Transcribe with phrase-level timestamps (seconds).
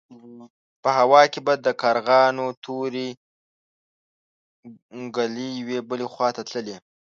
[0.83, 3.07] په هوا کې به د کارغانو تورې
[5.15, 6.77] ګلې يوې بلې خوا ته تللې.